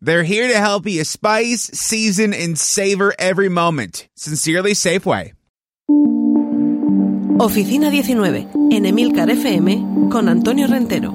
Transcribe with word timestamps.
They're 0.00 0.22
here 0.22 0.46
to 0.46 0.60
help 0.60 0.86
you 0.86 1.04
spice, 1.04 1.70
season, 1.74 2.32
and 2.32 2.56
savor 2.56 3.14
every 3.18 3.48
moment. 3.48 4.08
Sincerely, 4.14 4.76
Safeway. 4.76 5.32
Oficina 7.40 7.90
19, 7.90 8.46
en 8.70 8.86
Emilcar 8.86 9.28
FM, 9.28 10.08
con 10.08 10.28
Antonio 10.28 10.68
Rentero. 10.68 11.14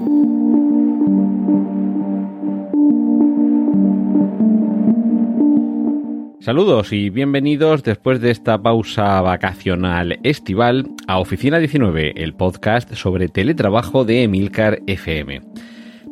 Saludos 6.41 6.91
y 6.91 7.09
bienvenidos 7.09 7.83
después 7.83 8.19
de 8.19 8.31
esta 8.31 8.61
pausa 8.61 9.21
vacacional 9.21 10.19
estival 10.23 10.91
a 11.07 11.19
Oficina 11.19 11.57
19, 11.59 12.21
el 12.21 12.33
podcast 12.33 12.93
sobre 12.95 13.29
teletrabajo 13.29 14.03
de 14.03 14.23
Emilcar 14.23 14.81
FM 14.87 15.41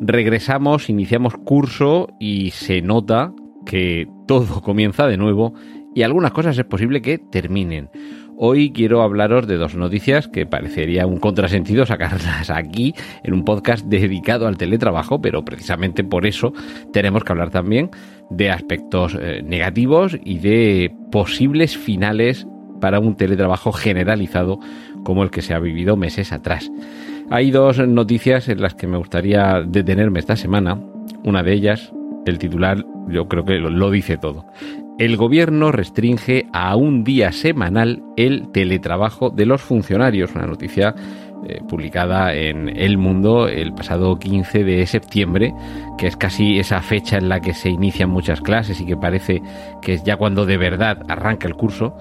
regresamos, 0.02 0.90
iniciamos 0.90 1.36
curso 1.38 2.10
y 2.20 2.50
se 2.52 2.82
nota 2.82 3.34
que 3.66 4.08
todo 4.27 4.62
comienza 4.64 5.08
de 5.08 5.18
nuevo 5.18 5.54
y 5.94 6.04
algunas 6.04 6.32
cosas 6.32 6.58
es 6.58 6.66
posible 6.66 7.02
que 7.02 7.18
terminen. 7.18 7.90
Hoy 8.44 8.72
quiero 8.72 9.04
hablaros 9.04 9.46
de 9.46 9.58
dos 9.58 9.76
noticias 9.76 10.27
que 10.27 10.48
parecería 10.48 11.05
un 11.05 11.20
contrasentido 11.20 11.85
sacarlas 11.85 12.49
aquí 12.49 12.96
en 13.24 13.34
un 13.34 13.46
podcast 13.46 13.85
dedicado 13.85 14.48
al 14.48 14.57
teletrabajo, 14.57 15.22
pero 15.22 15.46
precisamente 15.46 16.04
por 16.04 16.26
eso 16.26 16.52
tenemos 16.91 17.24
que 17.24 17.34
hablar 17.34 17.52
también 17.52 17.91
de 18.32 18.49
aspectos 18.49 19.16
eh, 19.20 19.44
negativos 19.44 20.18
y 20.24 20.40
de 20.40 20.91
posibles 21.12 21.77
finales 21.77 22.48
para 22.79 22.99
un 22.99 23.16
teletrabajo 23.16 23.72
generalizado 23.74 24.60
como 25.04 25.22
el 25.22 25.29
que 25.29 25.44
se 25.44 25.54
ha 25.54 25.60
vivido 25.60 25.96
meses 25.96 26.32
atrás. 26.32 26.72
Hay 27.34 27.49
dos 27.49 27.79
noticias 27.87 28.49
en 28.49 28.62
las 28.62 28.76
que 28.76 28.87
me 28.87 28.98
gustaría 28.98 29.63
detenerme 29.65 30.20
esta 30.20 30.35
semana. 30.35 30.77
Una 31.24 31.43
de 31.43 31.54
ellas, 31.54 31.93
el 32.26 32.38
titular, 32.38 32.85
yo 33.07 33.29
creo 33.29 33.46
que 33.46 33.54
lo, 33.54 33.90
dice 33.90 34.18
todo. 34.18 34.46
El 34.99 35.15
gobierno 35.15 35.71
restringe 35.71 36.48
a 36.51 36.76
un 36.76 37.05
día 37.05 37.32
semanal 37.32 38.04
el 38.18 38.51
teletrabajo 38.51 39.29
de 39.29 39.46
los 39.46 39.62
funcionarios. 39.62 40.35
Una 40.35 40.46
noticia 40.46 40.93
eh, 41.48 41.62
publicada 41.70 42.35
en 42.35 42.68
El 42.68 42.98
Mundo 42.98 43.48
el 43.48 43.71
pasado 43.71 44.20
15 44.20 44.66
de 44.66 44.85
septiembre, 44.85 45.54
que 45.98 46.07
es 46.07 46.18
casi 46.18 46.60
esa 46.60 46.82
fecha 46.82 47.18
en 47.18 47.29
la 47.29 47.40
que 47.40 47.54
se 47.54 47.70
inician 47.70 48.10
muchas 48.10 48.41
clases 48.41 48.82
y 48.82 48.85
que 48.85 48.98
parece 48.98 49.41
que 49.82 49.93
es 49.93 50.04
ya 50.04 50.18
cuando 50.18 50.45
de 50.45 50.57
verdad 50.57 50.98
arranca 51.07 51.48
el 51.48 51.55
curso 51.55 51.95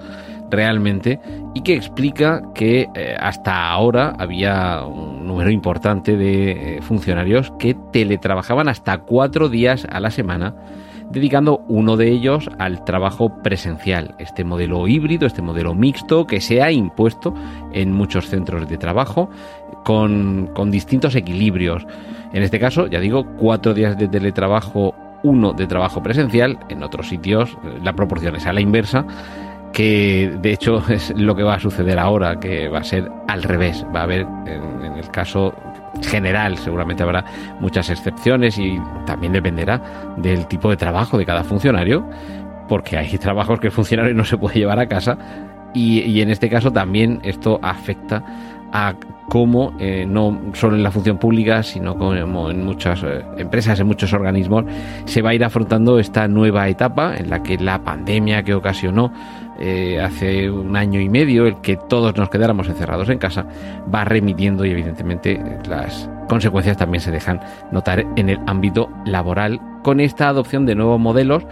realmente 0.51 1.19
y 1.55 1.61
que 1.61 1.73
explica 1.73 2.41
que 2.53 2.87
eh, 2.93 3.15
hasta 3.19 3.69
ahora 3.69 4.13
había 4.19 4.83
un 4.85 5.25
número 5.25 5.49
importante 5.49 6.17
de 6.17 6.51
eh, 6.77 6.81
funcionarios 6.81 7.51
que 7.57 7.75
teletrabajaban 7.91 8.67
hasta 8.67 8.99
cuatro 8.99 9.49
días 9.49 9.87
a 9.89 9.99
la 9.99 10.11
semana 10.11 10.53
dedicando 11.11 11.63
uno 11.67 11.97
de 11.97 12.09
ellos 12.09 12.49
al 12.57 12.83
trabajo 12.83 13.41
presencial, 13.43 14.15
este 14.17 14.43
modelo 14.43 14.87
híbrido, 14.87 15.27
este 15.27 15.41
modelo 15.41 15.75
mixto 15.75 16.25
que 16.25 16.41
se 16.41 16.61
ha 16.61 16.71
impuesto 16.71 17.33
en 17.73 17.91
muchos 17.91 18.29
centros 18.29 18.67
de 18.69 18.77
trabajo 18.77 19.29
con, 19.83 20.49
con 20.53 20.71
distintos 20.71 21.15
equilibrios. 21.15 21.85
En 22.33 22.43
este 22.43 22.59
caso, 22.59 22.87
ya 22.87 22.99
digo, 22.99 23.25
cuatro 23.37 23.73
días 23.73 23.97
de 23.97 24.07
teletrabajo, 24.07 24.95
uno 25.23 25.53
de 25.53 25.67
trabajo 25.67 26.01
presencial, 26.01 26.59
en 26.69 26.81
otros 26.81 27.09
sitios 27.09 27.57
eh, 27.63 27.79
la 27.83 27.93
proporción 27.93 28.35
es 28.35 28.45
a 28.45 28.53
la 28.53 28.61
inversa 28.61 29.05
de 29.81 30.51
hecho 30.51 30.83
es 30.89 31.13
lo 31.15 31.35
que 31.35 31.43
va 31.43 31.55
a 31.55 31.59
suceder 31.59 31.99
ahora, 31.99 32.39
que 32.39 32.67
va 32.67 32.79
a 32.79 32.83
ser 32.83 33.09
al 33.27 33.43
revés. 33.43 33.85
Va 33.95 34.01
a 34.01 34.03
haber, 34.03 34.21
en, 34.45 34.81
el 34.97 35.09
caso 35.09 35.53
general, 36.01 36.57
seguramente 36.57 37.03
habrá 37.03 37.25
muchas 37.59 37.89
excepciones 37.89 38.57
y 38.57 38.79
también 39.05 39.33
dependerá 39.33 39.81
del 40.17 40.47
tipo 40.47 40.69
de 40.69 40.77
trabajo 40.77 41.17
de 41.17 41.25
cada 41.25 41.43
funcionario, 41.43 42.07
porque 42.67 42.97
hay 42.97 43.17
trabajos 43.19 43.59
que 43.59 43.67
el 43.67 43.73
funcionario 43.73 44.13
no 44.13 44.23
se 44.23 44.37
puede 44.37 44.59
llevar 44.59 44.79
a 44.79 44.87
casa 44.87 45.17
y, 45.73 46.21
en 46.21 46.29
este 46.29 46.49
caso 46.49 46.71
también 46.71 47.19
esto 47.23 47.59
afecta 47.61 48.23
a 48.71 48.95
cómo, 49.27 49.73
eh, 49.79 50.05
no 50.07 50.37
solo 50.53 50.75
en 50.75 50.83
la 50.83 50.91
función 50.91 51.17
pública, 51.17 51.63
sino 51.63 51.95
como 51.97 52.49
en 52.49 52.65
muchas 52.65 53.01
eh, 53.03 53.23
empresas, 53.37 53.79
en 53.79 53.87
muchos 53.87 54.11
organismos, 54.13 54.65
se 55.05 55.21
va 55.21 55.29
a 55.29 55.33
ir 55.33 55.43
afrontando 55.43 55.99
esta 55.99 56.27
nueva 56.27 56.67
etapa 56.67 57.15
en 57.15 57.29
la 57.29 57.41
que 57.41 57.57
la 57.57 57.83
pandemia 57.83 58.43
que 58.43 58.53
ocasionó 58.53 59.13
eh, 59.59 60.01
hace 60.01 60.49
un 60.49 60.75
año 60.75 60.99
y 60.99 61.07
medio, 61.07 61.45
el 61.45 61.61
que 61.61 61.77
todos 61.77 62.17
nos 62.17 62.29
quedáramos 62.29 62.67
encerrados 62.67 63.09
en 63.09 63.19
casa, 63.19 63.45
va 63.93 64.03
remitiendo 64.03 64.65
y 64.65 64.71
evidentemente 64.71 65.41
las 65.69 66.09
consecuencias 66.27 66.77
también 66.77 67.01
se 67.01 67.11
dejan 67.11 67.39
notar 67.71 68.05
en 68.15 68.29
el 68.29 68.39
ámbito 68.47 68.89
laboral. 69.05 69.61
Con 69.83 69.99
esta 69.99 70.27
adopción 70.27 70.65
de 70.65 70.75
nuevos 70.75 70.99
modelos 70.99 71.45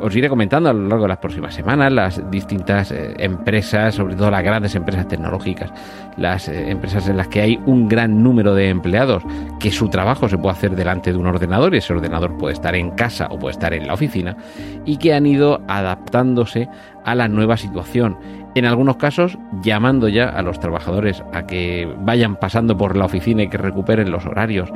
os 0.00 0.14
iré 0.16 0.28
comentando 0.28 0.68
a 0.68 0.72
lo 0.72 0.88
largo 0.88 1.04
de 1.04 1.08
las 1.08 1.18
próximas 1.18 1.54
semanas 1.54 1.92
las 1.92 2.30
distintas 2.30 2.90
eh, 2.92 3.14
empresas, 3.18 3.94
sobre 3.94 4.14
todo 4.14 4.30
las 4.30 4.42
grandes 4.42 4.74
empresas 4.74 5.08
tecnológicas, 5.08 5.72
las 6.16 6.48
eh, 6.48 6.70
empresas 6.70 7.08
en 7.08 7.16
las 7.16 7.28
que 7.28 7.40
hay 7.40 7.60
un 7.66 7.88
gran 7.88 8.22
número 8.22 8.54
de 8.54 8.68
empleados, 8.68 9.22
que 9.60 9.70
su 9.70 9.88
trabajo 9.88 10.28
se 10.28 10.38
puede 10.38 10.56
hacer 10.56 10.76
delante 10.76 11.12
de 11.12 11.18
un 11.18 11.26
ordenador 11.26 11.74
y 11.74 11.78
ese 11.78 11.92
ordenador 11.92 12.36
puede 12.36 12.54
estar 12.54 12.74
en 12.74 12.90
casa 12.90 13.28
o 13.30 13.38
puede 13.38 13.52
estar 13.52 13.72
en 13.74 13.86
la 13.86 13.94
oficina, 13.94 14.36
y 14.84 14.96
que 14.98 15.14
han 15.14 15.26
ido 15.26 15.60
adaptándose 15.68 16.68
a 17.04 17.14
la 17.14 17.28
nueva 17.28 17.56
situación. 17.56 18.16
En 18.58 18.64
algunos 18.64 18.96
casos, 18.96 19.38
llamando 19.62 20.08
ya 20.08 20.30
a 20.30 20.42
los 20.42 20.58
trabajadores 20.58 21.22
a 21.32 21.46
que 21.46 21.88
vayan 22.00 22.34
pasando 22.34 22.76
por 22.76 22.96
la 22.96 23.04
oficina 23.04 23.44
y 23.44 23.48
que 23.48 23.56
recuperen 23.56 24.10
los 24.10 24.26
horarios 24.26 24.68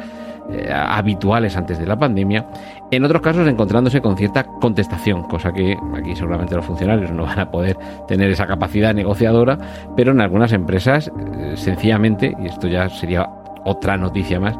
eh, 0.52 0.72
habituales 0.72 1.56
antes 1.56 1.80
de 1.80 1.86
la 1.86 1.98
pandemia, 1.98 2.46
en 2.92 3.04
otros 3.04 3.20
casos 3.22 3.48
encontrándose 3.48 4.00
con 4.00 4.16
cierta 4.16 4.44
contestación, 4.44 5.24
cosa 5.24 5.52
que 5.52 5.76
aquí 5.96 6.14
seguramente 6.14 6.54
los 6.54 6.64
funcionarios 6.64 7.10
no 7.10 7.24
van 7.24 7.40
a 7.40 7.50
poder 7.50 7.76
tener 8.06 8.30
esa 8.30 8.46
capacidad 8.46 8.94
negociadora, 8.94 9.58
pero 9.96 10.12
en 10.12 10.20
algunas 10.20 10.52
empresas 10.52 11.10
eh, 11.18 11.54
sencillamente, 11.56 12.36
y 12.40 12.46
esto 12.46 12.68
ya 12.68 12.88
sería 12.88 13.28
otra 13.64 13.96
noticia 13.96 14.38
más, 14.38 14.56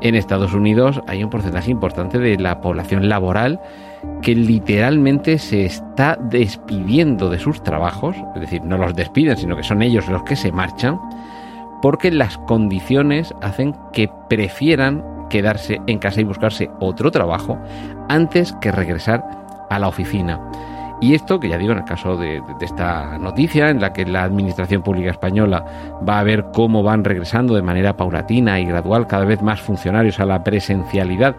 en 0.00 0.14
Estados 0.14 0.54
Unidos 0.54 1.00
hay 1.06 1.22
un 1.22 1.30
porcentaje 1.30 1.70
importante 1.70 2.18
de 2.18 2.38
la 2.38 2.60
población 2.60 3.08
laboral 3.08 3.60
que 4.22 4.34
literalmente 4.34 5.38
se 5.38 5.64
está 5.64 6.16
despidiendo 6.20 7.28
de 7.28 7.38
sus 7.38 7.62
trabajos, 7.62 8.16
es 8.34 8.40
decir, 8.40 8.64
no 8.64 8.78
los 8.78 8.94
despiden, 8.94 9.36
sino 9.36 9.56
que 9.56 9.62
son 9.62 9.82
ellos 9.82 10.08
los 10.08 10.22
que 10.22 10.36
se 10.36 10.52
marchan, 10.52 10.98
porque 11.82 12.10
las 12.10 12.38
condiciones 12.38 13.34
hacen 13.42 13.74
que 13.92 14.10
prefieran 14.28 15.04
quedarse 15.28 15.80
en 15.86 15.98
casa 15.98 16.20
y 16.20 16.24
buscarse 16.24 16.70
otro 16.80 17.10
trabajo 17.10 17.58
antes 18.08 18.52
que 18.60 18.72
regresar 18.72 19.24
a 19.70 19.78
la 19.78 19.88
oficina. 19.88 20.40
Y 21.00 21.14
esto, 21.14 21.40
que 21.40 21.48
ya 21.48 21.56
digo, 21.56 21.72
en 21.72 21.78
el 21.78 21.84
caso 21.84 22.16
de, 22.18 22.42
esta 22.60 23.18
noticia, 23.18 23.70
en 23.70 23.80
la 23.80 23.92
que 23.92 24.04
la 24.04 24.22
Administración 24.22 24.82
Pública 24.82 25.10
Española 25.10 25.64
va 26.06 26.18
a 26.18 26.24
ver 26.24 26.46
cómo 26.52 26.82
van 26.82 27.04
regresando 27.04 27.54
de 27.54 27.62
manera 27.62 27.96
paulatina 27.96 28.60
y 28.60 28.66
gradual 28.66 29.06
cada 29.06 29.24
vez 29.24 29.40
más 29.40 29.62
funcionarios 29.62 30.20
a 30.20 30.26
la 30.26 30.44
presencialidad, 30.44 31.34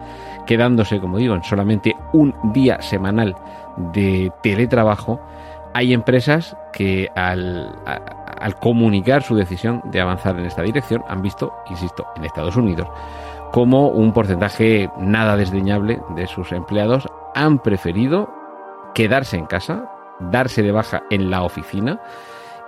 quedándose, 0.46 0.98
como 0.98 1.18
digo, 1.18 1.36
en 1.36 1.44
solamente 1.44 1.94
un 2.12 2.34
día 2.52 2.82
semanal 2.82 3.36
de 3.92 4.32
teletrabajo, 4.42 5.20
hay 5.74 5.92
empresas 5.92 6.56
que 6.72 7.08
al, 7.14 7.72
al 7.86 8.56
comunicar 8.56 9.22
su 9.22 9.36
decisión 9.36 9.80
de 9.84 10.00
avanzar 10.00 10.36
en 10.38 10.46
esta 10.46 10.62
dirección 10.62 11.04
han 11.08 11.22
visto, 11.22 11.52
insisto, 11.70 12.06
en 12.16 12.24
Estados 12.24 12.56
Unidos, 12.56 12.88
como 13.52 13.88
un 13.88 14.12
porcentaje 14.12 14.90
nada 14.98 15.36
desdeñable 15.36 16.00
de 16.16 16.26
sus 16.26 16.50
empleados 16.50 17.06
han 17.34 17.58
preferido 17.60 18.41
quedarse 18.94 19.36
en 19.36 19.46
casa, 19.46 19.88
darse 20.20 20.62
de 20.62 20.72
baja 20.72 21.02
en 21.10 21.30
la 21.30 21.42
oficina 21.42 22.00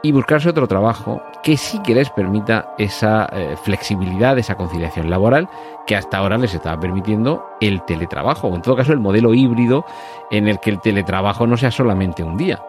y 0.02 0.12
buscarse 0.12 0.50
otro 0.50 0.68
trabajo 0.68 1.22
que 1.42 1.56
sí 1.56 1.80
que 1.82 1.94
les 1.94 2.10
permita 2.10 2.74
esa 2.76 3.26
eh, 3.32 3.56
flexibilidad, 3.62 4.36
esa 4.38 4.54
conciliación 4.54 5.08
laboral 5.08 5.48
que 5.86 5.96
hasta 5.96 6.18
ahora 6.18 6.36
les 6.36 6.54
estaba 6.54 6.78
permitiendo 6.78 7.46
el 7.60 7.82
teletrabajo, 7.82 8.48
o 8.48 8.54
en 8.54 8.62
todo 8.62 8.76
caso 8.76 8.92
el 8.92 9.00
modelo 9.00 9.32
híbrido 9.32 9.84
en 10.30 10.46
el 10.46 10.60
que 10.60 10.70
el 10.70 10.80
teletrabajo 10.80 11.46
no 11.46 11.56
sea 11.56 11.70
solamente 11.70 12.22
un 12.22 12.36
día, 12.36 12.62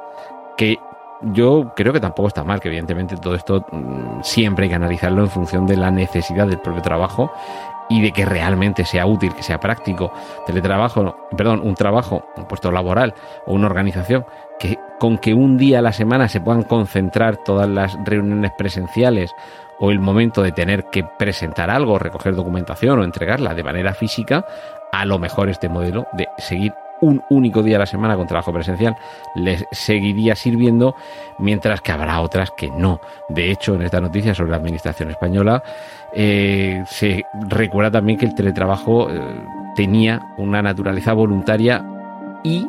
que 0.56 0.80
yo 1.22 1.74
creo 1.76 1.92
que 1.92 2.00
tampoco 2.00 2.30
está 2.30 2.44
mal, 2.44 2.60
que 2.60 2.70
evidentemente 2.70 3.18
todo 3.18 3.36
esto 3.36 3.66
mm, 3.72 4.22
siempre 4.22 4.64
hay 4.64 4.70
que 4.70 4.76
analizarlo 4.76 5.22
en 5.22 5.30
función 5.30 5.66
de 5.66 5.78
la 5.78 5.92
necesidad 5.92 6.48
del 6.48 6.60
propio 6.60 6.82
trabajo 6.82 7.32
y 7.90 8.02
de 8.02 8.12
que 8.12 8.26
realmente 8.26 8.86
sea 8.86 9.06
útil, 9.06 9.34
que 9.34 9.44
sea 9.44 9.60
práctico. 9.60 10.12
Teletrabajo, 10.46 11.16
perdón, 11.36 11.62
un 11.64 11.76
trabajo, 11.76 12.26
un 12.36 12.46
puesto 12.46 12.72
laboral 12.72 13.14
o 13.46 13.54
una 13.54 13.68
organización 13.68 14.26
que 14.60 14.80
con 15.00 15.18
que 15.18 15.34
un 15.34 15.58
día 15.58 15.80
a 15.80 15.82
la 15.82 15.92
semana 15.92 16.30
se 16.30 16.40
puedan 16.40 16.64
concentrar 16.64 17.38
todas 17.38 17.68
las 17.70 17.98
reuniones 18.06 18.52
presenciales 18.58 19.32
o 19.80 19.92
el 19.92 20.00
momento 20.00 20.42
de 20.42 20.52
tener 20.52 20.86
que 20.86 21.04
presentar 21.04 21.70
algo, 21.70 22.00
recoger 22.00 22.34
documentación 22.34 23.00
o 23.00 23.04
entregarla 23.04 23.54
de 23.54 23.64
manera 23.64 23.94
física, 23.94 24.46
a 24.92 25.06
lo 25.06 25.20
mejor 25.20 25.50
este 25.50 25.68
modelo 25.68 26.08
de 26.14 26.28
seguir 26.38 26.74
un 27.06 27.22
único 27.30 27.62
día 27.62 27.76
a 27.76 27.80
la 27.80 27.86
semana 27.86 28.16
con 28.16 28.26
trabajo 28.26 28.52
presencial 28.52 28.96
les 29.36 29.64
seguiría 29.72 30.36
sirviendo, 30.36 30.96
mientras 31.38 31.82
que 31.82 31.92
habrá 31.92 32.20
otras 32.22 32.50
que 32.58 32.72
no. 32.72 33.00
De 33.30 33.52
hecho, 33.52 33.76
en 33.76 33.84
esta 33.84 34.02
noticia 34.02 34.34
sobre 34.34 34.52
la 34.52 34.58
Administración 34.58 35.12
española 35.12 35.62
eh, 36.14 36.84
se 36.88 37.24
recuerda 37.48 37.92
también 37.92 38.18
que 38.18 38.26
el 38.26 38.34
teletrabajo 38.34 39.10
eh, 39.12 39.20
tenía 39.76 40.34
una 40.38 40.64
naturaleza 40.64 41.14
voluntaria 41.14 41.86
y 42.44 42.68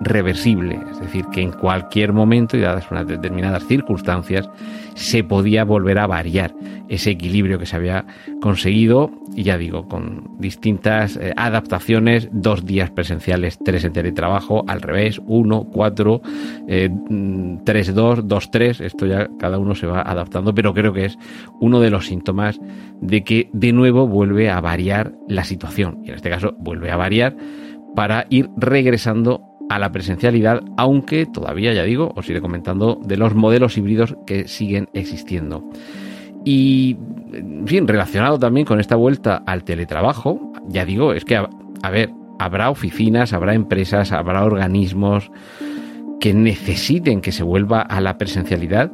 reversible, 0.00 0.78
es 0.90 1.00
decir, 1.00 1.24
que 1.32 1.40
en 1.40 1.52
cualquier 1.52 2.12
momento 2.12 2.56
y 2.56 2.60
dadas 2.60 2.90
unas 2.90 3.06
determinadas 3.06 3.66
circunstancias 3.66 4.48
se 4.94 5.24
podía 5.24 5.64
volver 5.64 5.98
a 5.98 6.06
variar 6.06 6.52
ese 6.88 7.10
equilibrio 7.10 7.58
que 7.58 7.66
se 7.66 7.76
había 7.76 8.04
conseguido, 8.40 9.10
y 9.34 9.42
ya 9.42 9.58
digo, 9.58 9.88
con 9.88 10.36
distintas 10.38 11.16
eh, 11.16 11.32
adaptaciones, 11.36 12.28
dos 12.32 12.64
días 12.64 12.90
presenciales, 12.90 13.58
tres 13.64 13.84
en 13.84 13.92
teletrabajo, 13.92 14.64
al 14.68 14.82
revés, 14.82 15.20
uno, 15.26 15.64
cuatro, 15.64 16.20
eh, 16.68 16.90
tres, 17.64 17.94
dos, 17.94 18.26
dos, 18.26 18.50
tres, 18.50 18.80
esto 18.80 19.06
ya 19.06 19.28
cada 19.38 19.58
uno 19.58 19.74
se 19.74 19.86
va 19.86 20.02
adaptando, 20.02 20.54
pero 20.54 20.74
creo 20.74 20.92
que 20.92 21.06
es 21.06 21.18
uno 21.60 21.80
de 21.80 21.90
los 21.90 22.06
síntomas 22.06 22.60
de 23.00 23.24
que 23.24 23.50
de 23.52 23.72
nuevo 23.72 24.06
vuelve 24.06 24.50
a 24.50 24.60
variar 24.60 25.14
la 25.28 25.44
situación, 25.44 26.00
y 26.04 26.10
en 26.10 26.16
este 26.16 26.30
caso 26.30 26.54
vuelve 26.58 26.90
a 26.90 26.96
variar 26.96 27.36
para 27.94 28.26
ir 28.30 28.50
regresando 28.56 29.42
a 29.68 29.78
la 29.78 29.90
presencialidad, 29.90 30.62
aunque 30.76 31.26
todavía, 31.26 31.72
ya 31.72 31.82
digo, 31.82 32.12
os 32.14 32.28
iré 32.30 32.40
comentando 32.40 33.00
de 33.04 33.16
los 33.16 33.34
modelos 33.34 33.76
híbridos 33.76 34.16
que 34.26 34.46
siguen 34.46 34.88
existiendo. 34.92 35.68
Y, 36.46 36.96
en 37.32 37.66
fin, 37.66 37.88
relacionado 37.88 38.38
también 38.38 38.64
con 38.64 38.78
esta 38.78 38.94
vuelta 38.94 39.42
al 39.46 39.64
teletrabajo, 39.64 40.52
ya 40.68 40.84
digo, 40.84 41.12
es 41.12 41.24
que, 41.24 41.34
a, 41.34 41.90
ver, 41.90 42.12
habrá 42.38 42.70
oficinas, 42.70 43.32
habrá 43.32 43.52
empresas, 43.52 44.12
habrá 44.12 44.44
organismos 44.44 45.32
que 46.20 46.32
necesiten 46.32 47.20
que 47.20 47.32
se 47.32 47.42
vuelva 47.42 47.80
a 47.80 48.00
la 48.00 48.16
presencialidad, 48.16 48.92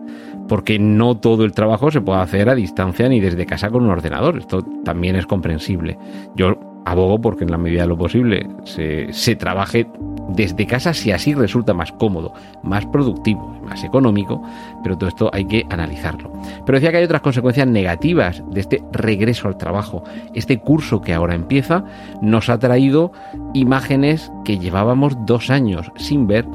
porque 0.49 0.78
no 0.78 1.19
todo 1.19 1.44
el 1.44 1.52
trabajo 1.52 1.90
se 1.90 2.00
puede 2.00 2.22
hacer 2.22 2.49
a 2.49 2.54
distancia 2.54 3.06
ni 3.10 3.20
desde 3.20 3.44
casa 3.44 3.69
con 3.69 3.84
un 3.84 3.90
ordenador. 3.90 4.38
Esto 4.38 4.62
también 4.82 5.16
es 5.16 5.26
comprensible. 5.26 5.98
Yo 6.34 6.58
abogo 6.87 7.20
porque 7.20 7.44
en 7.44 7.50
la 7.50 7.58
medida 7.58 7.82
de 7.82 7.88
lo 7.88 7.98
posible 7.98 8.48
se, 8.64 9.12
se 9.12 9.37
trabaje 9.37 9.87
desde 10.34 10.67
casa 10.67 10.94
si 10.94 11.12
así 11.12 11.34
resulta 11.34 11.75
más 11.75 11.93
cómodo, 11.93 12.32
más 12.62 12.87
productivo, 12.87 13.56
más 13.64 13.84
económico, 13.84 14.43
pero 14.82 14.96
todo 14.96 15.08
esto 15.08 15.31
hay 15.32 15.44
que 15.44 15.67
analizarlo. 15.70 16.32
Pero 16.64 16.76
decía 16.76 16.90
que 16.90 16.99
hay 16.99 17.05
otras 17.05 17.23
consecuencias 17.23 17.67
negativas 17.67 18.43
de 18.50 18.61
este 18.61 18.82
regreso 18.93 19.49
al 19.49 19.56
trabajo. 19.56 20.05
Este 20.34 20.58
curso 20.58 21.00
que 21.00 21.14
ahora 21.14 21.34
empieza 21.34 21.84
nos 22.20 22.49
ha 22.49 22.58
traído 22.58 23.12
imágenes 23.55 24.31
que 24.44 24.58
llevábamos 24.58 25.14
dos 25.26 25.50
años 25.50 25.90
sin 25.96 26.26
ver 26.26 26.46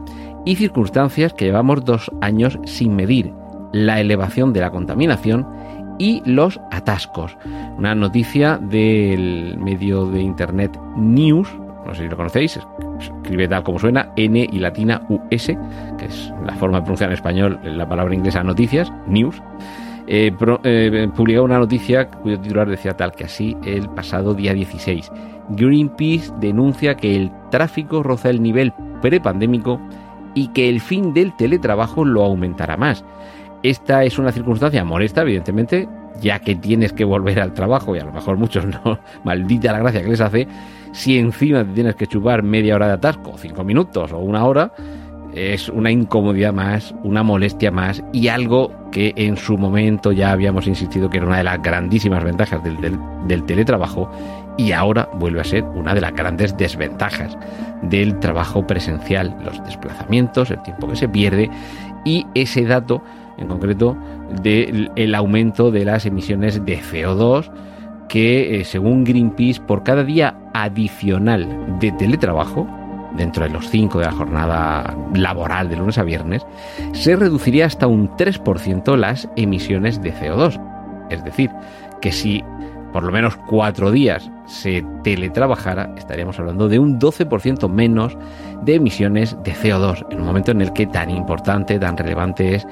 y 0.46 0.56
circunstancias 0.56 1.34
que 1.34 1.46
llevamos 1.46 1.84
dos 1.84 2.12
años 2.22 2.60
sin 2.66 2.96
medir. 2.96 3.34
La 3.74 4.00
elevación 4.00 4.54
de 4.54 4.62
la 4.62 4.72
contaminación 4.72 5.46
y 6.00 6.22
los 6.26 6.60
atascos. 6.72 7.38
Una 7.78 7.96
noticia 7.96 8.58
del 8.58 9.58
medio 9.60 10.06
de 10.06 10.22
internet 10.22 10.80
News, 10.96 11.50
no 11.88 11.96
sé 11.96 12.04
si 12.04 12.10
lo 12.10 12.18
conocéis, 12.18 12.60
escribe 13.00 13.48
tal 13.48 13.64
como 13.64 13.80
suena, 13.80 14.12
N 14.16 14.48
y 14.52 14.60
latina 14.60 15.02
US, 15.10 15.48
que 15.98 16.06
es 16.06 16.34
la 16.46 16.54
forma 16.56 16.78
de 16.78 16.84
pronunciar 16.84 17.10
en 17.10 17.14
español 17.16 17.60
la 17.64 17.88
palabra 17.88 18.14
inglesa 18.14 18.44
noticias, 18.44 18.92
News. 19.08 19.42
Eh, 20.10 20.32
eh, 20.64 21.10
publicó 21.16 21.44
una 21.44 21.60
noticia 21.60 22.10
cuyo 22.10 22.40
titular 22.40 22.70
decía 22.70 22.96
tal 22.96 23.12
que 23.12 23.26
así 23.26 23.58
el 23.66 23.90
pasado 23.90 24.34
día 24.34 24.54
16. 24.54 25.12
Greenpeace 25.50 26.32
denuncia 26.40 26.96
que 26.96 27.16
el 27.16 27.32
tráfico 27.52 28.04
roza 28.04 28.30
el 28.30 28.42
nivel 28.42 28.74
prepandémico 29.02 29.82
y 30.34 30.48
que 30.50 30.70
el 30.70 30.80
fin 30.80 31.14
del 31.14 31.36
teletrabajo 31.36 32.06
lo 32.06 32.24
aumentará 32.24 32.78
más. 32.78 33.04
Esta 33.64 34.04
es 34.04 34.18
una 34.20 34.32
circunstancia 34.32 34.84
molesta, 34.86 35.24
evidentemente, 35.24 35.90
ya 36.20 36.40
que 36.40 36.56
tienes 36.56 36.94
que 36.94 37.06
volver 37.06 37.40
al 37.40 37.54
trabajo 37.54 37.96
y 37.96 38.00
a 38.00 38.06
lo 38.06 38.12
mejor 38.12 38.38
muchos 38.38 38.66
no, 38.66 39.00
maldita 39.24 39.72
la 39.72 39.80
gracia 39.80 40.02
que 40.02 40.10
les 40.10 40.22
hace, 40.22 40.48
si 40.92 41.18
encima 41.18 41.64
te 41.64 41.74
tienes 41.74 41.96
que 41.96 42.08
chupar 42.08 42.44
media 42.44 42.76
hora 42.76 42.88
de 42.88 42.94
atasco, 42.94 43.38
cinco 43.38 43.64
minutos 43.64 44.12
o 44.12 44.20
una 44.20 44.46
hora, 44.46 44.72
es 45.34 45.70
una 45.70 45.92
incomodidad 45.92 46.54
más, 46.54 46.96
una 47.04 47.24
molestia 47.24 47.72
más 47.72 48.04
y 48.12 48.28
algo 48.28 48.72
que 48.92 49.14
en 49.16 49.38
su 49.38 49.58
momento 49.58 50.12
ya 50.12 50.32
habíamos 50.32 50.68
insistido 50.68 51.10
que 51.10 51.18
era 51.18 51.28
una 51.28 51.38
de 51.38 51.44
las 51.44 51.62
grandísimas 51.62 52.24
ventajas 52.24 52.64
del, 52.64 52.78
del, 53.28 53.44
teletrabajo 53.44 54.10
y 54.58 54.72
ahora 54.72 55.10
vuelve 55.14 55.42
a 55.42 55.44
ser 55.44 55.64
una 55.64 55.94
de 55.94 56.02
las 56.02 56.14
grandes 56.14 56.58
desventajas 56.58 57.38
del 57.84 58.20
trabajo 58.20 58.66
presencial, 58.66 59.36
los 59.44 59.64
desplazamientos, 59.66 60.50
el 60.50 60.64
tiempo 60.64 60.88
que 60.88 60.96
se 60.96 61.08
pierde 61.08 61.52
y 62.04 62.26
ese 62.34 62.66
dato 62.66 63.04
en 63.38 63.48
concreto 63.48 63.98
del 64.42 65.16
aumento 65.16 65.72
de 65.72 65.86
las 65.86 66.06
emisiones 66.06 66.66
de 66.66 66.80
CO2 66.80 67.52
que 68.08 68.60
eh, 68.60 68.66
según 68.66 69.04
Greenpeace 69.04 69.62
por 69.62 69.84
cada 69.84 70.04
día 70.04 70.36
adicional 70.54 71.78
de 71.80 71.92
teletrabajo 71.92 72.68
dentro 73.16 73.44
de 73.44 73.50
los 73.50 73.70
5 73.70 74.00
de 74.00 74.06
la 74.06 74.12
jornada 74.12 74.96
laboral 75.14 75.70
de 75.70 75.76
lunes 75.76 75.98
a 75.98 76.04
viernes, 76.04 76.46
se 76.94 77.16
reduciría 77.16 77.66
hasta 77.66 77.88
un 77.88 78.10
3% 78.10 78.96
las 78.96 79.28
emisiones 79.36 80.02
de 80.02 80.14
CO2. 80.14 80.62
Es 81.10 81.24
decir, 81.24 81.50
que 82.02 82.12
si 82.12 82.44
por 82.92 83.04
lo 83.04 83.12
menos 83.12 83.36
cuatro 83.48 83.92
días 83.92 84.30
se 84.46 84.84
teletrabajara, 85.04 85.94
estaríamos 85.98 86.40
hablando 86.40 86.70
de 86.70 86.80
un 86.80 87.00
12% 87.00 87.70
menos 87.70 88.18
de 88.64 88.76
emisiones 88.76 89.38
de 89.44 89.54
CO2, 89.54 90.06
en 90.10 90.20
un 90.20 90.26
momento 90.26 90.52
en 90.52 90.62
el 90.62 90.74
que 90.74 90.88
tan 90.88 91.10
importante, 91.10 91.80
tan 91.80 91.98
relevante 91.98 92.56
es 92.56 92.68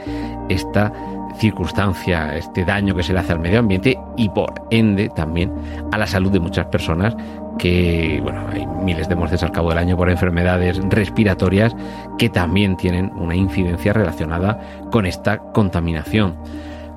esta 0.50 0.92
circunstancia, 1.38 2.36
este 2.38 2.64
daño 2.64 2.96
que 2.96 3.04
se 3.04 3.14
le 3.14 3.20
hace 3.20 3.34
al 3.34 3.40
medio 3.40 3.60
ambiente 3.60 3.98
y 4.16 4.30
por 4.30 4.54
ende 4.72 5.10
también 5.10 5.52
a 5.92 5.98
la 5.98 6.08
salud 6.08 6.32
de 6.32 6.40
muchas 6.40 6.66
personas 6.68 7.16
que, 7.58 8.20
bueno, 8.24 8.42
hay 8.52 8.66
miles 8.66 9.08
de 9.08 9.16
muertes 9.16 9.44
al 9.44 9.52
cabo 9.52 9.70
del 9.70 9.78
año 9.78 9.98
por 9.98 10.10
enfermedades 10.10 10.80
respiratorias 10.90 11.76
que 12.18 12.30
también 12.30 12.78
tienen 12.78 13.12
una 13.16 13.36
incidencia 13.36 13.94
relacionada 13.94 14.60
con 14.92 15.06
esta 15.06 15.38
contaminación. 15.38 16.36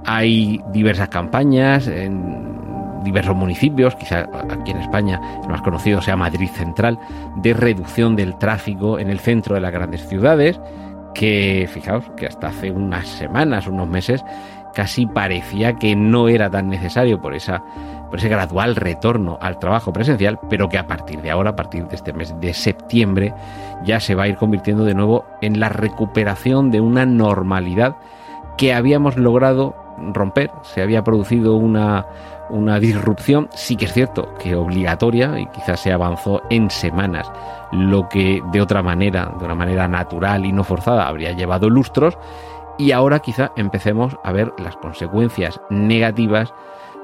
Hay 0.04 0.60
diversas 0.72 1.08
campañas 1.08 1.86
en 1.86 2.58
diversos 3.08 3.34
municipios, 3.34 3.96
quizá 3.96 4.28
aquí 4.50 4.70
en 4.70 4.78
España 4.78 5.20
el 5.42 5.48
más 5.48 5.62
conocido 5.62 6.02
sea 6.02 6.16
Madrid 6.16 6.50
Central, 6.50 6.98
de 7.36 7.54
reducción 7.54 8.16
del 8.16 8.36
tráfico 8.36 8.98
en 8.98 9.08
el 9.08 9.18
centro 9.18 9.54
de 9.54 9.60
las 9.62 9.72
grandes 9.72 10.06
ciudades, 10.06 10.60
que 11.14 11.68
fijaos 11.72 12.04
que 12.16 12.26
hasta 12.26 12.48
hace 12.48 12.70
unas 12.70 13.08
semanas, 13.08 13.66
unos 13.66 13.88
meses, 13.88 14.22
casi 14.74 15.06
parecía 15.06 15.74
que 15.74 15.96
no 15.96 16.28
era 16.28 16.50
tan 16.50 16.68
necesario 16.68 17.20
por 17.20 17.34
esa 17.34 17.62
por 18.10 18.18
ese 18.18 18.28
gradual 18.28 18.74
retorno 18.76 19.38
al 19.40 19.58
trabajo 19.58 19.92
presencial, 19.92 20.38
pero 20.48 20.68
que 20.68 20.78
a 20.78 20.86
partir 20.86 21.20
de 21.20 21.30
ahora, 21.30 21.50
a 21.50 21.56
partir 21.56 21.86
de 21.88 21.96
este 21.96 22.14
mes 22.14 22.34
de 22.40 22.54
septiembre, 22.54 23.34
ya 23.84 24.00
se 24.00 24.14
va 24.14 24.22
a 24.24 24.28
ir 24.28 24.36
convirtiendo 24.36 24.84
de 24.84 24.94
nuevo 24.94 25.26
en 25.42 25.60
la 25.60 25.68
recuperación 25.68 26.70
de 26.70 26.80
una 26.80 27.04
normalidad 27.04 27.96
que 28.56 28.72
habíamos 28.72 29.16
logrado 29.16 29.87
romper. 30.12 30.50
Se 30.62 30.82
había 30.82 31.02
producido 31.04 31.56
una, 31.56 32.06
una 32.50 32.78
disrupción, 32.78 33.48
sí 33.54 33.76
que 33.76 33.86
es 33.86 33.92
cierto 33.92 34.34
que 34.38 34.54
obligatoria 34.54 35.38
y 35.38 35.46
quizás 35.46 35.80
se 35.80 35.92
avanzó 35.92 36.42
en 36.50 36.70
semanas, 36.70 37.30
lo 37.72 38.08
que 38.08 38.42
de 38.52 38.60
otra 38.60 38.82
manera, 38.82 39.32
de 39.38 39.44
una 39.44 39.54
manera 39.54 39.88
natural 39.88 40.46
y 40.46 40.52
no 40.52 40.64
forzada, 40.64 41.06
habría 41.08 41.32
llevado 41.32 41.68
lustros 41.68 42.18
y 42.78 42.92
ahora 42.92 43.18
quizá 43.18 43.52
empecemos 43.56 44.16
a 44.22 44.32
ver 44.32 44.52
las 44.58 44.76
consecuencias 44.76 45.60
negativas 45.68 46.54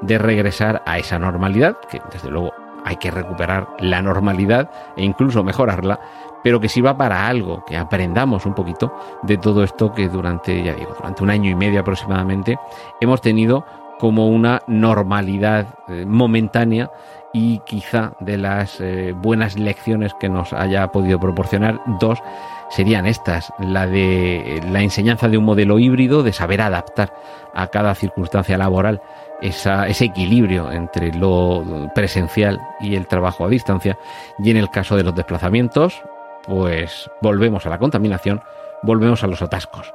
de 0.01 0.19
regresar 0.19 0.83
a 0.87 0.99
esa 0.99 1.19
normalidad, 1.19 1.77
que 1.91 2.01
desde 2.13 2.31
luego 2.31 2.53
hay 2.85 2.97
que 2.97 3.11
recuperar 3.11 3.69
la 3.79 4.03
normalidad 4.03 4.71
e 4.97 5.05
incluso 5.05 5.43
mejorarla, 5.43 6.01
pero 6.43 6.61
que 6.61 6.69
sirva 6.69 6.97
para 6.97 7.27
algo, 7.27 7.65
que 7.65 7.77
aprendamos 7.77 8.47
un 8.47 8.55
poquito 8.55 8.95
de 9.23 9.39
todo 9.39 9.65
esto 9.65 9.93
que 9.93 10.09
durante, 10.09 10.63
ya 10.63 10.75
digo, 10.75 10.95
durante 10.97 11.23
un 11.23 11.31
año 11.31 11.51
y 11.51 11.55
medio 11.55 11.81
aproximadamente 11.81 12.59
hemos 13.01 13.21
tenido 13.21 13.65
como 13.99 14.29
una 14.29 14.61
normalidad 14.67 15.79
eh, 15.89 16.05
momentánea 16.07 16.91
y 17.33 17.59
quizá 17.61 18.13
de 18.21 18.39
las 18.39 18.81
eh, 18.81 19.13
buenas 19.17 19.59
lecciones 19.59 20.15
que 20.15 20.29
nos 20.29 20.53
haya 20.53 20.89
podido 20.89 21.19
proporcionar, 21.19 21.81
dos 21.99 22.23
serían 22.71 23.07
estas, 23.07 23.53
la 23.59 23.87
de 23.87 24.61
la 24.71 24.83
enseñanza 24.83 25.29
de 25.29 25.39
un 25.39 25.45
modelo 25.45 25.79
híbrido, 25.79 26.23
de 26.23 26.33
saber 26.33 26.61
adaptar 26.61 27.13
a 27.55 27.69
cada 27.69 27.95
circunstancia 27.95 28.59
laboral 28.59 29.01
ese 29.45 30.05
equilibrio 30.05 30.73
entre 30.73 31.13
lo 31.13 31.91
presencial 31.95 32.61
y 32.81 32.97
el 32.97 33.07
trabajo 33.07 33.45
a 33.45 33.49
distancia, 33.49 33.99
y 34.39 34.51
en 34.51 34.57
el 34.57 34.71
caso 34.71 34.97
de 34.97 35.05
los 35.05 35.15
desplazamientos, 35.15 36.03
pues 36.47 37.11
volvemos 37.21 37.67
a 37.67 37.71
la 37.71 37.79
contaminación, 37.79 38.41
volvemos 38.83 39.23
a 39.23 39.27
los 39.27 39.43
atascos. 39.43 39.93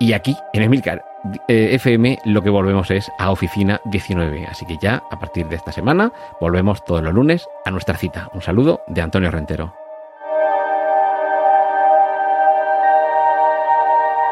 Y 0.00 0.12
aquí, 0.12 0.36
en 0.52 0.62
Emilcar 0.62 1.04
eh, 1.48 1.70
FM, 1.72 2.20
lo 2.24 2.40
que 2.40 2.50
volvemos 2.50 2.90
es 2.90 3.10
a 3.18 3.32
Oficina 3.32 3.80
19. 3.86 4.46
Así 4.46 4.64
que 4.64 4.76
ya, 4.78 5.02
a 5.10 5.18
partir 5.18 5.48
de 5.48 5.56
esta 5.56 5.72
semana, 5.72 6.12
volvemos 6.40 6.84
todos 6.84 7.02
los 7.02 7.12
lunes 7.12 7.48
a 7.64 7.70
nuestra 7.72 7.96
cita. 7.96 8.28
Un 8.32 8.40
saludo 8.40 8.82
de 8.86 9.02
Antonio 9.02 9.30
Rentero. 9.30 9.74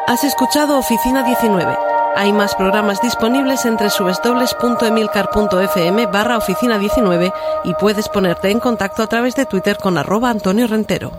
Has 0.07 0.23
escuchado 0.23 0.79
Oficina 0.79 1.25
19. 1.25 1.96
Hay 2.19 2.33
más 2.33 2.55
programas 2.55 3.03
disponibles 3.03 3.67
entre 3.67 3.91
www.emilcar.fm 3.91 6.07
barra 6.07 6.39
oficina 6.39 6.79
19 6.79 7.31
y 7.65 7.75
puedes 7.75 8.09
ponerte 8.09 8.51
en 8.51 8.59
contacto 8.59 9.03
a 9.03 9.07
través 9.07 9.35
de 9.35 9.45
Twitter 9.45 9.77
con 9.77 9.99
arroba 9.99 10.31
Antonio 10.31 10.67
Rentero. 10.67 11.13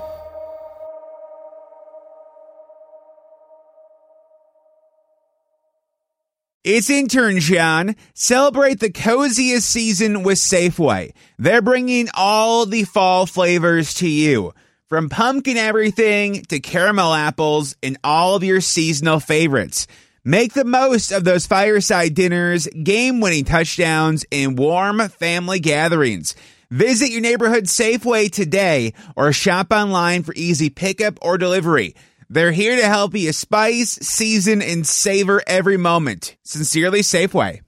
It's 6.63 6.89
intern 6.89 7.37
John. 7.39 7.95
Celebrate 8.15 8.79
the 8.79 8.89
coziest 8.89 9.69
season 9.69 10.23
with 10.23 10.39
Safeway. 10.39 11.13
They're 11.37 11.61
bringing 11.61 12.09
all 12.15 12.65
the 12.65 12.85
fall 12.85 13.27
flavors 13.27 13.93
to 13.99 14.09
you. 14.09 14.51
From 14.89 15.09
pumpkin 15.09 15.57
everything 15.57 16.41
to 16.49 16.59
caramel 16.59 17.13
apples 17.13 17.75
and 17.83 17.99
all 18.03 18.33
of 18.35 18.43
your 18.43 18.61
seasonal 18.61 19.19
favorites. 19.19 19.85
Make 20.27 20.51
the 20.51 20.65
most 20.65 21.13
of 21.13 21.23
those 21.23 21.47
fireside 21.47 22.13
dinners, 22.13 22.67
game 22.67 23.21
winning 23.21 23.45
touchdowns, 23.45 24.25
and 24.29 24.59
warm 24.59 24.99
family 25.07 25.61
gatherings. 25.61 26.35
Visit 26.69 27.11
your 27.11 27.21
neighborhood 27.21 27.63
Safeway 27.63 28.29
today 28.29 28.93
or 29.15 29.31
shop 29.31 29.71
online 29.71 30.23
for 30.23 30.33
easy 30.35 30.69
pickup 30.69 31.17
or 31.21 31.37
delivery. 31.37 31.95
They're 32.29 32.51
here 32.51 32.75
to 32.75 32.85
help 32.85 33.15
you 33.15 33.31
spice, 33.31 33.91
season, 34.01 34.61
and 34.61 34.85
savor 34.85 35.41
every 35.47 35.77
moment. 35.77 36.35
Sincerely, 36.43 37.03
Safeway. 37.03 37.61